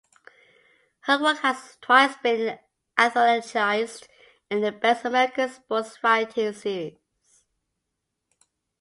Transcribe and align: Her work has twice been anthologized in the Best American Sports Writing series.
Her 1.01 1.21
work 1.21 1.41
has 1.41 1.77
twice 1.79 2.15
been 2.23 2.57
anthologized 2.97 4.07
in 4.49 4.61
the 4.61 4.71
Best 4.71 5.05
American 5.05 5.47
Sports 5.47 6.03
Writing 6.03 6.53
series. 6.53 6.97